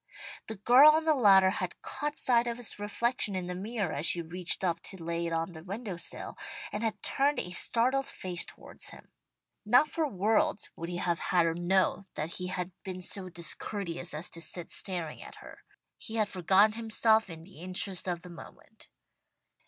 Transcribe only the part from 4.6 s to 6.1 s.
up to lay it on the window